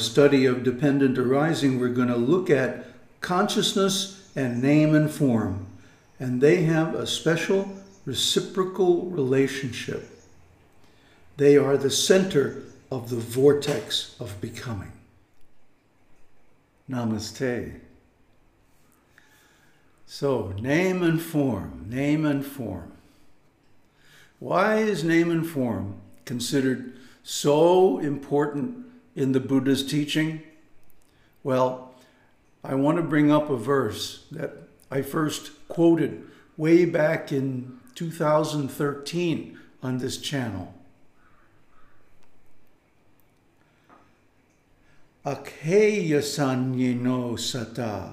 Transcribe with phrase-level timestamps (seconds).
[0.00, 2.86] study of dependent arising, we're going to look at
[3.20, 5.66] consciousness and name and form.
[6.18, 10.08] And they have a special reciprocal relationship.
[11.36, 14.92] They are the center of the vortex of becoming.
[16.90, 17.80] Namaste.
[20.06, 22.92] So, name and form, name and form.
[24.40, 30.42] Why is name and form considered so important in the Buddha's teaching?
[31.42, 31.94] Well,
[32.62, 34.52] I want to bring up a verse that
[34.90, 36.24] I first quoted
[36.56, 40.74] way back in 2013 on this channel.
[45.24, 48.10] Akeya sanyino sata,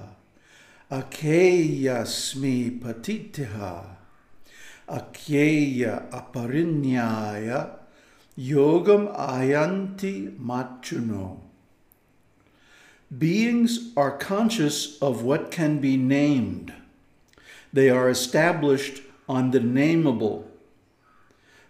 [0.90, 3.84] akeya smi patitiha,
[4.88, 7.77] akeya aparinyaya
[8.38, 11.40] Yogam ayanti machuno.
[13.16, 16.72] Beings are conscious of what can be named.
[17.72, 20.44] They are established on the nameable.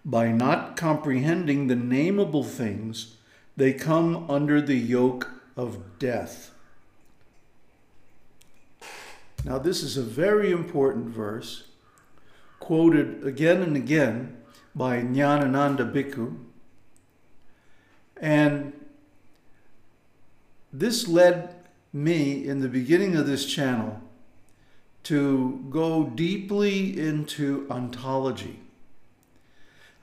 [0.05, 3.17] By not comprehending the nameable things,
[3.57, 6.51] they come under the yoke of death.
[9.43, 11.69] Now, this is a very important verse,
[12.61, 14.37] quoted again and again
[14.75, 16.48] by Nyanananda Bhikkhu
[18.21, 18.73] and
[20.73, 21.55] this led
[21.93, 24.01] me in the beginning of this channel
[25.05, 28.61] to go deeply into ontology.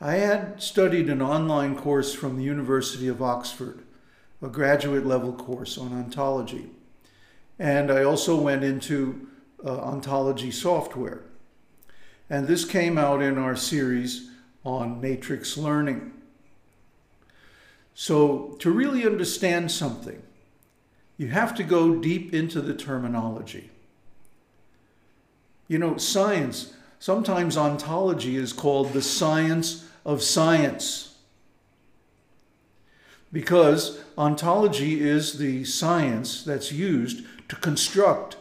[0.02, 3.84] I had studied an online course from the University of Oxford,
[4.42, 6.70] a graduate level course on ontology.
[7.60, 9.28] And I also went into
[9.64, 11.22] uh, ontology software.
[12.30, 14.30] And this came out in our series
[14.64, 16.12] on matrix learning.
[17.98, 20.22] So, to really understand something,
[21.16, 23.70] you have to go deep into the terminology.
[25.70, 31.16] You know, science, sometimes ontology is called the science of science.
[33.32, 38.36] Because ontology is the science that's used to construct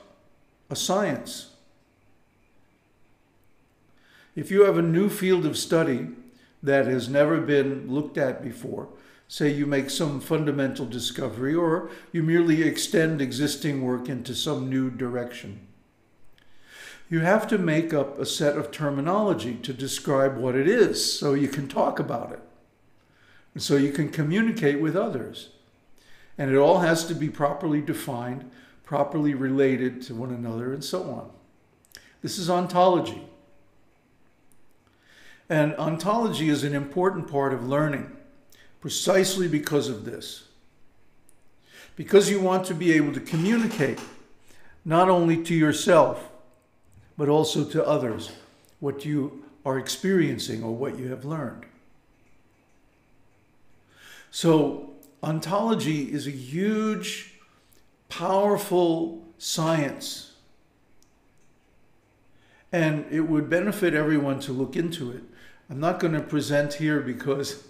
[0.69, 1.51] a science.
[4.35, 6.09] If you have a new field of study
[6.61, 8.89] that has never been looked at before,
[9.29, 14.91] say you make some fundamental discovery or you merely extend existing work into some new
[14.91, 15.67] direction.
[17.09, 21.35] You have to make up a set of terminology to describe what it is so
[21.35, 22.41] you can talk about it.
[23.53, 25.51] And so you can communicate with others.
[26.37, 28.51] And it all has to be properly defined,
[28.83, 31.31] properly related to one another, and so on.
[32.23, 33.23] This is ontology.
[35.49, 38.11] And ontology is an important part of learning
[38.85, 40.45] precisely because of this.
[41.97, 43.99] Because you want to be able to communicate
[44.85, 46.29] not only to yourself,
[47.17, 48.31] but also to others
[48.81, 51.65] what you are experiencing or what you have learned.
[54.31, 54.91] So,
[55.23, 57.37] ontology is a huge,
[58.11, 60.33] powerful science.
[62.71, 65.23] And it would benefit everyone to look into it.
[65.71, 67.65] I'm not going to present here because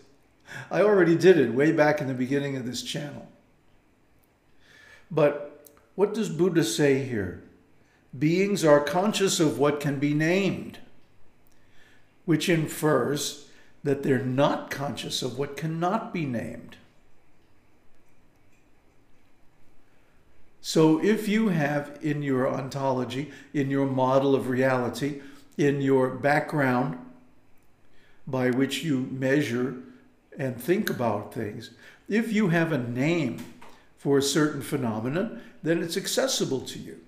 [0.71, 3.29] I already did it way back in the beginning of this channel.
[5.11, 7.43] But what does Buddha say here?
[8.17, 10.79] Beings are conscious of what can be named,
[12.25, 13.49] which infers
[13.83, 16.77] that they're not conscious of what cannot be named.
[20.61, 25.21] So if you have in your ontology, in your model of reality,
[25.59, 26.99] in your background
[28.27, 29.75] by which you measure
[30.39, 31.71] and think about things.
[32.09, 33.45] If you have a name
[33.97, 37.01] for a certain phenomenon, then it's accessible to you.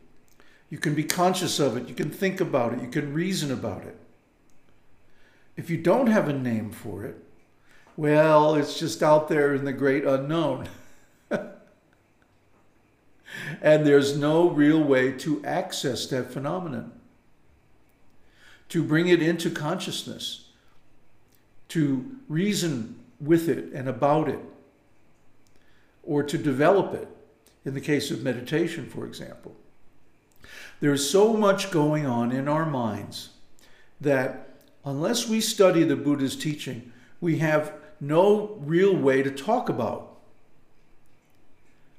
[0.70, 3.84] You can be conscious of it, you can think about it, you can reason about
[3.84, 3.96] it.
[5.56, 7.16] If you don't have a name for it,
[7.96, 10.68] well, it's just out there in the great unknown.
[11.30, 11.48] and
[13.86, 16.92] there's no real way to access that phenomenon,
[18.68, 20.48] to bring it into consciousness,
[21.68, 24.40] to reason with it and about it,
[26.02, 27.08] or to develop it,
[27.64, 29.56] in the case of meditation, for example.
[30.80, 33.30] There's so much going on in our minds
[34.00, 34.50] that
[34.84, 40.16] unless we study the Buddha's teaching, we have no real way to talk about.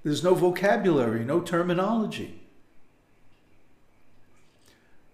[0.03, 2.39] There's no vocabulary, no terminology.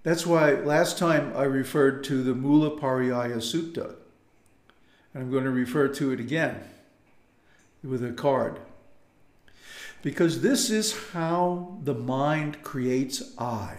[0.03, 3.95] That's why last time I referred to the Mula Pariyaya Sutta.
[5.13, 6.63] And I'm going to refer to it again
[7.83, 8.59] with a card.
[10.01, 13.77] Because this is how the mind creates I.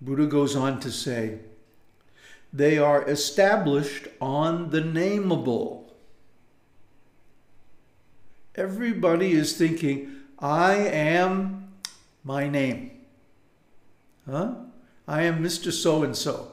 [0.00, 1.40] Buddha goes on to say,
[2.52, 5.84] they are established on the nameable.
[8.54, 11.68] Everybody is thinking, I am
[12.24, 12.90] my name.
[14.28, 14.54] Huh?
[15.06, 15.70] I am Mr.
[15.70, 16.52] So and so.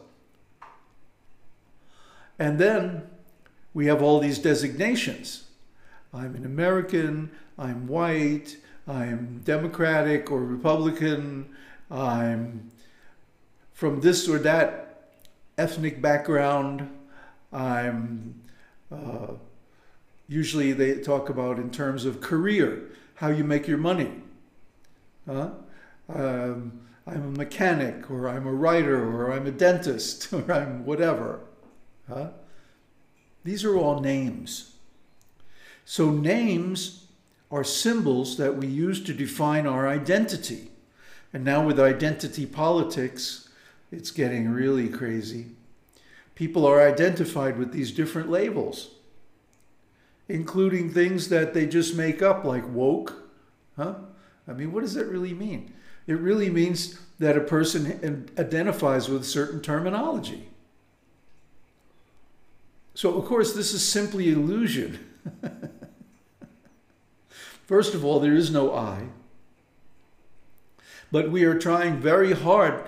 [2.40, 3.04] And then
[3.74, 5.46] we have all these designations.
[6.14, 8.58] I'm an American, I'm white,
[8.88, 11.56] I'm Democratic or Republican,
[11.92, 12.72] I'm
[13.74, 15.12] from this or that
[15.58, 16.90] ethnic background.
[17.52, 18.42] I'm
[18.92, 19.34] uh,
[20.28, 24.12] usually they talk about in terms of career, how you make your money.
[25.28, 25.52] Huh?
[26.10, 31.40] Um, I'm a mechanic, or I'm a writer, or I'm a dentist, or I'm whatever.
[32.08, 32.30] Huh?
[33.44, 34.74] These are all names.
[35.86, 37.06] So names
[37.50, 40.72] are symbols that we use to define our identity.
[41.34, 43.50] And now with identity politics,
[43.92, 45.48] it's getting really crazy.
[46.36, 48.92] People are identified with these different labels,
[50.28, 53.30] including things that they just make up, like woke.
[53.76, 53.96] Huh?
[54.48, 55.74] I mean, what does that really mean?
[56.06, 60.50] It really means that a person identifies with certain terminology.
[62.98, 64.98] So, of course, this is simply illusion.
[67.68, 69.04] First of all, there is no I.
[71.12, 72.88] But we are trying very hard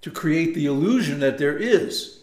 [0.00, 2.20] to create the illusion that there is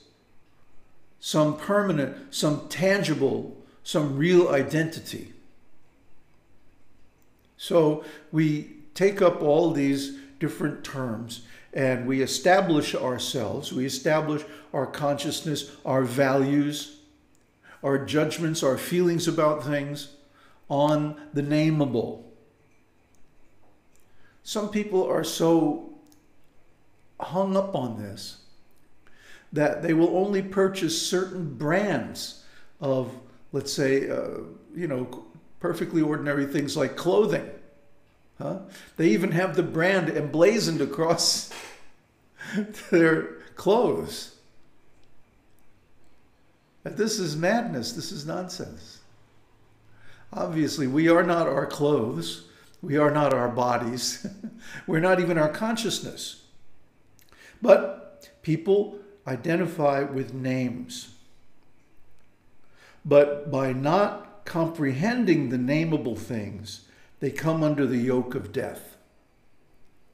[1.19, 5.31] some permanent, some tangible, some real identity.
[7.55, 14.41] So we take up all these different terms and we establish ourselves, we establish
[14.73, 16.97] our consciousness, our values,
[17.83, 20.15] our judgments, our feelings about things
[20.69, 22.23] on the nameable.
[24.43, 25.93] Some people are so
[27.19, 28.37] hung up on this
[29.53, 32.43] that they will only purchase certain brands
[32.79, 33.11] of,
[33.51, 34.39] let's say, uh,
[34.75, 35.25] you know,
[35.59, 37.47] perfectly ordinary things like clothing.
[38.37, 38.59] Huh?
[38.97, 41.51] They even have the brand emblazoned across
[42.91, 43.23] their
[43.55, 44.35] clothes.
[46.83, 47.93] But this is madness.
[47.93, 48.99] This is nonsense.
[50.33, 52.45] Obviously, we are not our clothes.
[52.81, 54.25] We are not our bodies.
[54.87, 56.43] We're not even our consciousness.
[57.61, 61.13] But people identify with names.
[63.05, 66.87] But by not comprehending the nameable things,
[67.19, 68.97] they come under the yoke of death.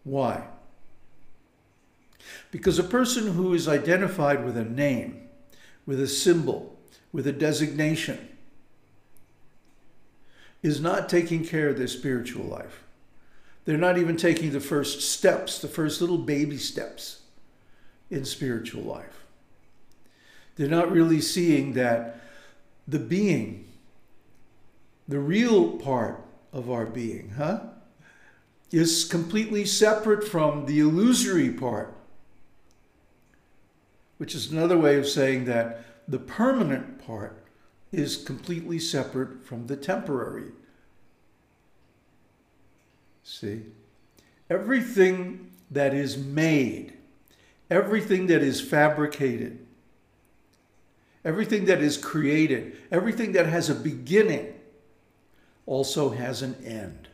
[0.03, 0.47] Why?
[2.51, 5.26] Because a person who is identified with a name,
[5.87, 6.77] with a symbol,
[7.11, 8.27] with a designation,
[10.61, 12.83] is not taking care of their spiritual life.
[13.65, 17.21] They're not even taking the first steps, the first little baby steps
[18.09, 19.25] in spiritual life.
[20.55, 22.19] They're not really seeing that
[22.87, 23.67] the being,
[25.07, 27.59] the real part of our being, huh,
[28.71, 31.93] is completely separate from the illusory part,
[34.17, 37.43] which is another way of saying that the permanent part
[37.91, 40.51] is completely separate from the temporary.
[43.23, 43.63] See?
[44.49, 46.97] Everything that is made
[47.69, 49.65] everything that is fabricated,
[51.25, 54.53] everything that is created, everything that has a beginning
[55.65, 57.09] also has an end.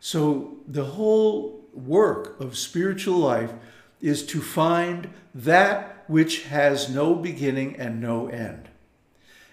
[0.00, 3.52] So the whole work of spiritual life
[4.00, 8.68] is to find that which has no beginning and no end.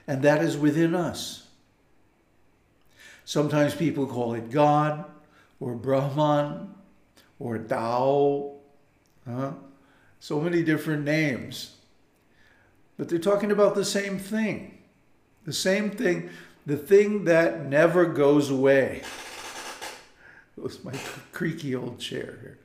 [0.08, 1.48] And that is within us.
[3.26, 5.06] Sometimes people call it God
[5.60, 6.76] or Brahman
[7.40, 8.54] or Tao.
[9.28, 9.54] Huh?
[10.20, 11.76] So many different names.
[12.98, 14.78] But they're talking about the same thing.
[15.44, 16.30] The same thing,
[16.66, 19.02] the thing that never goes away.
[20.58, 20.94] It was my
[21.34, 22.58] creaky old chair here.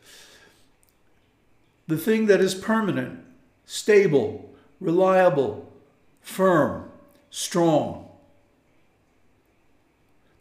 [1.91, 3.19] The thing that is permanent,
[3.67, 5.73] stable, reliable,
[6.21, 6.89] firm,
[7.31, 8.09] strong.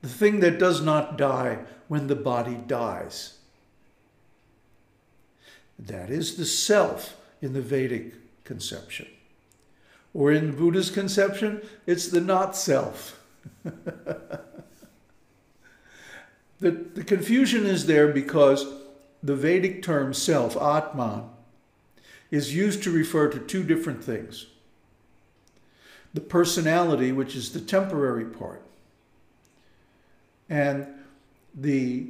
[0.04, 3.40] The thing that does not die when the body dies.
[5.80, 8.14] That is the self in the Vedic
[8.44, 9.08] conception.
[10.14, 13.20] Or in Buddha's conception, it's the not self.
[13.64, 13.74] the,
[16.60, 18.68] the confusion is there because
[19.24, 21.24] the Vedic term self, Atman,
[22.32, 24.48] is used to refer to two different things.
[26.14, 28.64] the personality, which is the temporary part,
[30.50, 30.88] and
[31.54, 32.08] the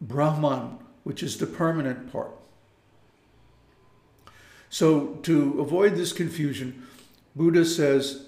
[0.00, 2.30] Brahman, which is the permanent part.
[4.68, 6.86] So, to avoid this confusion,
[7.34, 8.26] Buddha says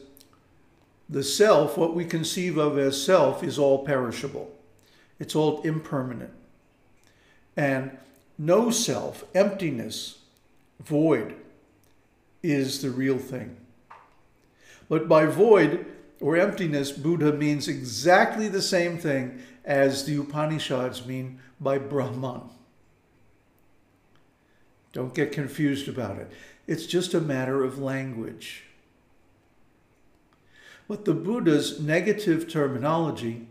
[1.09, 4.51] the self, what we conceive of as self, is all perishable,
[5.21, 6.33] it's all impermanent.
[7.57, 7.97] And
[8.39, 10.19] no self, emptiness,
[10.85, 11.35] void,
[12.43, 13.57] is the real thing.
[14.89, 15.87] But by void
[16.21, 22.43] or emptiness, Buddha means exactly the same thing as the Upanishads mean by Brahman.
[24.93, 26.31] Don't get confused about it.
[26.67, 28.65] It's just a matter of language.
[30.89, 33.47] But the Buddha's negative terminology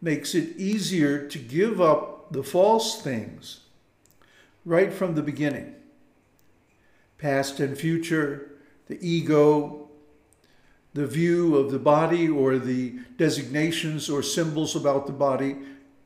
[0.00, 3.60] makes it easier to give up the false things
[4.64, 5.74] right from the beginning.
[7.18, 8.52] Past and future,
[8.86, 9.88] the ego,
[10.94, 15.56] the view of the body or the designations or symbols about the body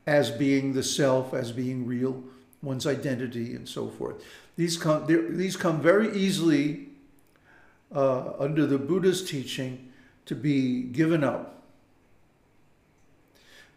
[0.05, 2.23] as being the self, as being real,
[2.61, 4.23] one's identity, and so forth.
[4.55, 6.89] These come, these come very easily
[7.93, 9.91] uh, under the Buddha's teaching
[10.25, 11.63] to be given up.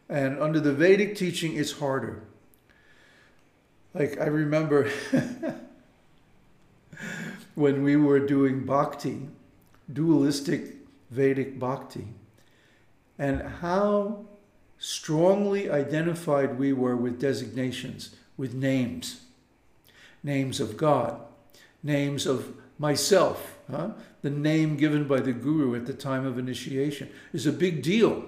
[0.09, 2.23] And under the Vedic teaching, it's harder.
[3.95, 4.91] Like I remember
[7.57, 9.29] when we were doing bhakti,
[9.93, 10.77] dualistic
[11.11, 12.07] Vedic bhakti,
[13.19, 14.25] and how
[14.79, 19.23] strongly identified we were with designations, with names
[20.27, 21.21] names of God,
[21.83, 23.57] names of myself.
[23.71, 23.91] Huh?
[24.23, 28.25] The name given by the guru at the time of initiation is a big deal.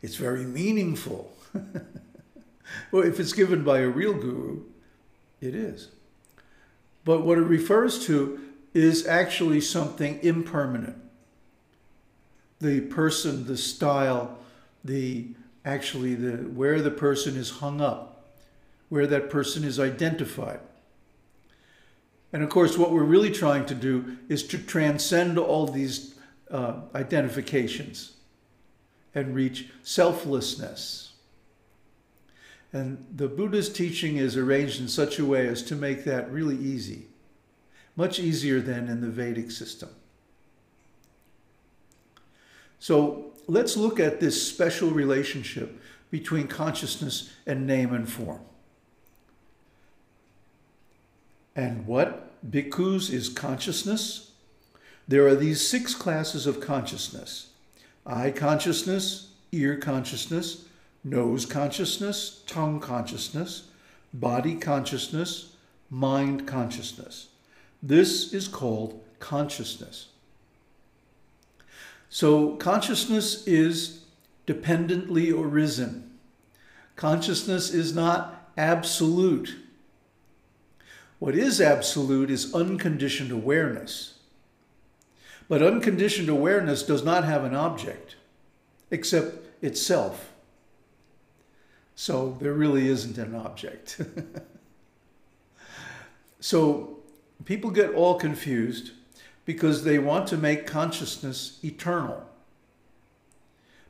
[0.00, 1.32] It's very meaningful.
[2.90, 4.62] well, if it's given by a real guru,
[5.40, 5.88] it is.
[7.04, 8.40] But what it refers to
[8.74, 10.96] is actually something impermanent.
[12.60, 14.38] The person, the style,
[14.84, 15.28] the
[15.64, 18.12] actually the where the person is hung up
[18.92, 20.60] where that person is identified.
[22.30, 26.14] And of course, what we're really trying to do is to transcend all these
[26.50, 28.12] uh, identifications
[29.14, 31.11] and reach selflessness.
[32.72, 36.56] And the Buddha's teaching is arranged in such a way as to make that really
[36.56, 37.06] easy,
[37.96, 39.90] much easier than in the Vedic system.
[42.78, 48.40] So let's look at this special relationship between consciousness and name and form.
[51.54, 54.32] And what, bhikkhus, is consciousness?
[55.06, 57.48] There are these six classes of consciousness
[58.04, 60.64] eye consciousness, ear consciousness,
[61.04, 63.68] nose consciousness, tongue consciousness,
[64.14, 65.54] body consciousness,
[65.90, 67.28] mind consciousness.
[67.82, 70.08] This is called consciousness.
[72.08, 74.04] So, consciousness is
[74.46, 76.10] dependently arisen.
[76.94, 79.56] Consciousness is not absolute.
[81.18, 84.18] What is absolute is unconditioned awareness.
[85.48, 88.16] But unconditioned awareness does not have an object
[88.90, 90.31] except itself.
[91.94, 94.00] So there really isn't an object.
[96.40, 96.98] so
[97.44, 98.92] people get all confused
[99.44, 102.26] because they want to make consciousness eternal.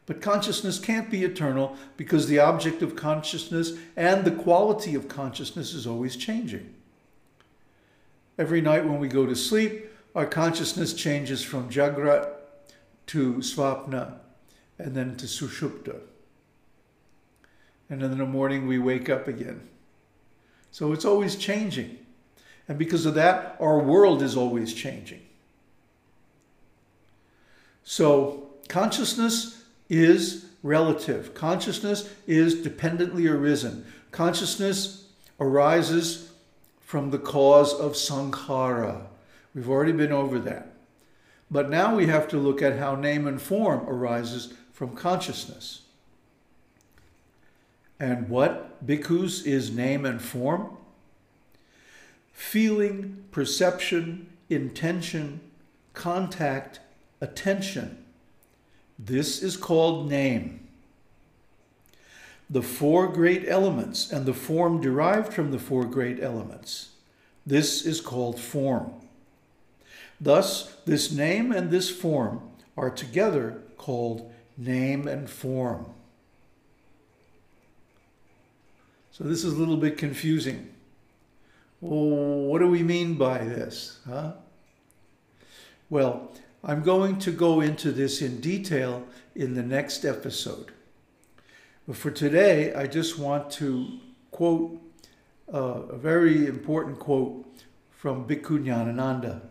[0.07, 5.75] But consciousness can't be eternal because the object of consciousness and the quality of consciousness
[5.75, 6.75] is always changing.
[8.39, 12.29] Every night when we go to sleep, our consciousness changes from Jagrat
[13.07, 14.19] to Svapna
[14.79, 16.01] and then to Sushupta.
[17.93, 19.69] And then in the morning we wake up again.
[20.71, 21.99] So it's always changing.
[22.67, 25.21] And because of that, our world is always changing.
[27.85, 31.35] So consciousness is relative.
[31.35, 33.85] Consciousness is dependently arisen.
[34.11, 35.09] Consciousness
[35.39, 36.33] arises
[36.81, 39.03] from the cause of sankhara.
[39.55, 40.69] We've already been over that.
[41.51, 45.83] But now we have to look at how name and form arises from consciousness.
[47.99, 50.77] And what, bhikkhus, is name and form?
[52.33, 55.41] Feeling, perception, intention,
[55.95, 56.81] contact,
[57.21, 58.05] attention.
[58.99, 60.63] This is called name
[62.53, 66.91] the four great elements and the form derived from the four great elements.
[67.47, 68.93] This is called form.
[70.21, 72.43] Thus, this name and this form
[72.77, 75.87] are together called name and form.
[79.23, 80.75] So this is a little bit confusing.
[81.79, 84.01] What do we mean by this?
[84.05, 84.33] Huh?
[85.89, 86.33] Well,
[86.65, 90.73] I'm going to go into this in detail in the next episode.
[91.87, 94.01] But for today, I just want to
[94.33, 94.81] quote
[95.55, 97.47] uh, a very important quote
[97.93, 99.43] from Bhikkhu Nyanananda.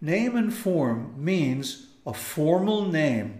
[0.00, 3.38] Name and form means a formal name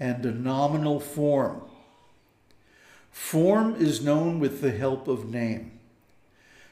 [0.00, 1.62] and a nominal form.
[3.12, 5.78] Form is known with the help of name.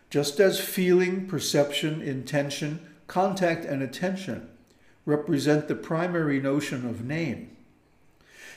[0.08, 4.48] Just as feeling, perception, intention, contact, and attention
[5.06, 7.56] represent the primary notion of name.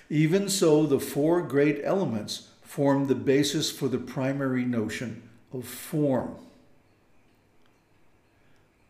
[0.09, 5.21] Even so, the four great elements form the basis for the primary notion
[5.51, 6.35] of form.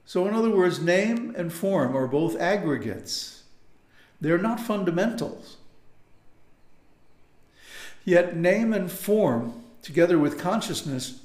[0.06, 3.44] So, in other words, name and form are both aggregates.
[4.22, 5.58] They're not fundamentals.
[8.06, 11.22] Yet, name and form, together with consciousness,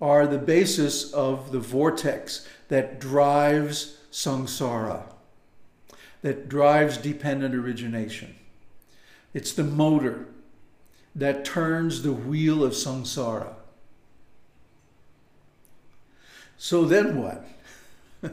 [0.00, 5.04] are the basis of the vortex that drives samsara,
[6.22, 8.34] that drives dependent origination.
[9.32, 10.26] It's the motor
[11.14, 13.54] that turns the wheel of samsara.
[16.56, 17.44] So then what?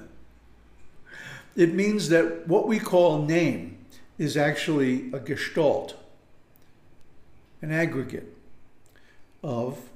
[1.56, 3.78] it means that what we call name
[4.18, 5.96] is actually a gestalt,
[7.62, 8.36] an aggregate
[9.44, 9.90] of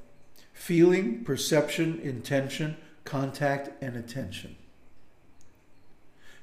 [0.54, 4.56] feeling, perception, intention, contact, and attention.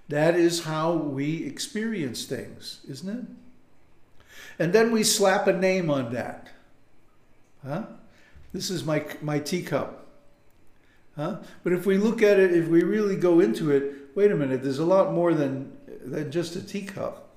[0.09, 3.25] That is how we experience things, isn't it?
[4.59, 6.49] And then we slap a name on that.
[7.65, 7.85] Huh?
[8.53, 10.07] This is my, my teacup.
[11.17, 11.37] Huh?
[11.63, 14.63] But if we look at it, if we really go into it, wait a minute,
[14.63, 17.29] there's a lot more than, than just a teacup.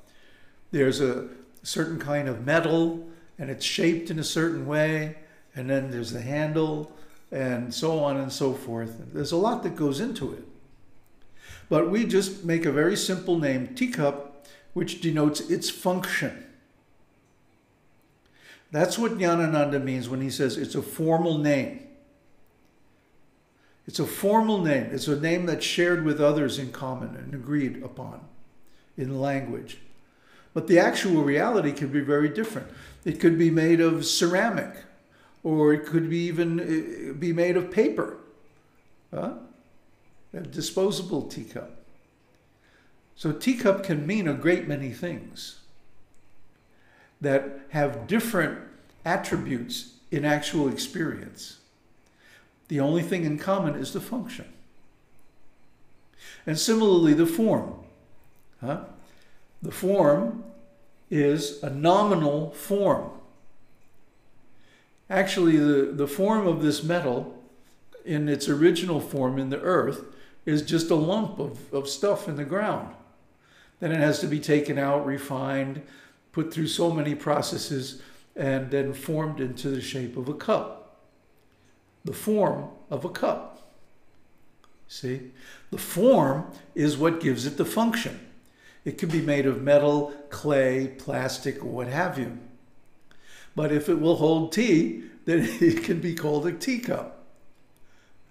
[0.72, 1.28] There's a
[1.62, 5.18] certain kind of metal, and it's shaped in a certain way,
[5.56, 6.92] and then there's the handle,
[7.32, 8.96] and so on and so forth.
[9.14, 10.44] There's a lot that goes into it.
[11.70, 16.46] But we just make a very simple name, teacup, which denotes its function.
[18.72, 21.88] That's what Nyanananda means when he says it's a formal name.
[23.86, 24.90] It's a formal name.
[24.92, 28.22] It's a name that's shared with others in common and agreed upon
[28.98, 29.80] in language.
[30.54, 32.68] But the actual reality can be very different.
[33.06, 34.76] It could be made of ceramic,
[35.44, 38.18] or it could be even uh, be made of paper.
[39.14, 39.34] Huh?
[40.34, 41.84] A disposable teacup.
[43.16, 45.60] So teacup can mean a great many things
[47.22, 48.60] that have different
[49.06, 51.58] attributes in actual experience.
[52.68, 54.46] The only thing in common is the function.
[56.46, 57.76] And similarly, the form.
[58.62, 58.86] Huh?
[59.64, 60.44] The form
[61.10, 63.10] is a nominal form.
[65.10, 67.42] Actually, the, the form of this metal
[68.06, 70.06] in its original form in the earth
[70.46, 72.94] is just a lump of, of stuff in the ground.
[73.80, 75.82] Then it has to be taken out, refined,
[76.34, 78.02] put through so many processes,
[78.36, 81.00] and then formed into the shape of a cup.
[82.04, 83.72] The form of a cup.
[84.90, 85.32] See?
[85.72, 88.20] The form is what gives it the function.
[88.86, 92.38] It can be made of metal, clay, plastic, or what have you.
[93.56, 97.26] But if it will hold tea, then it can be called a teacup.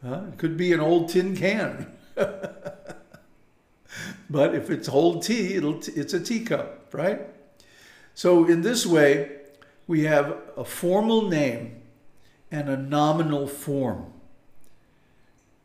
[0.04, 1.92] Uh, it could be an old tin can.
[4.28, 7.20] but if it's hold tea, it's a teacup, right?
[8.14, 9.38] So in this way,
[9.86, 11.82] we have a formal name
[12.50, 14.12] and a nominal form.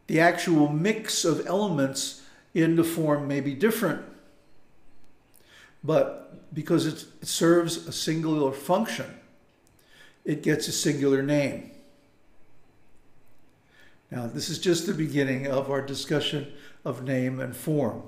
[0.08, 2.24] The actual mix of elements
[2.54, 4.06] in the form may be different,
[5.88, 9.06] but because it serves a singular function,
[10.26, 11.72] it gets a singular name.
[14.12, 16.52] Now, this is just the beginning of our discussion
[16.84, 18.04] of name and form.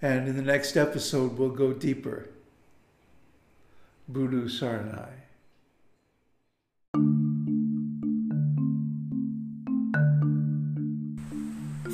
[0.00, 2.30] And in the next episode, we'll go deeper.
[4.08, 5.08] Buddhu Saranai.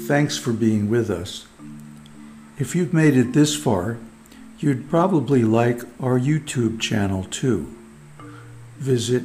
[0.07, 1.47] Thanks for being with us.
[2.59, 3.99] If you've made it this far,
[4.59, 7.75] you'd probably like our YouTube channel too.
[8.79, 9.23] Visit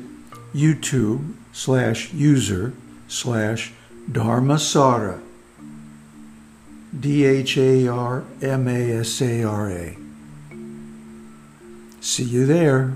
[0.53, 2.73] YouTube slash user
[3.07, 3.73] slash
[4.09, 5.21] Dharmasara.
[6.97, 9.97] D H A R M A S A R A.
[12.01, 12.93] See you there.